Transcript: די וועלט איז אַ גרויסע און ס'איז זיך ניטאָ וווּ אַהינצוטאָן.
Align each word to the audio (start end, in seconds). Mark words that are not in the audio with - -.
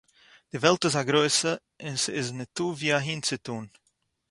די 0.51 0.57
וועלט 0.61 0.83
איז 0.87 0.95
אַ 1.01 1.07
גרויסע 1.09 1.51
און 1.83 1.95
ס'איז 2.03 2.27
זיך 2.29 2.37
ניטאָ 2.39 2.65
וווּ 2.69 2.91
אַהינצוטאָן. 2.97 3.65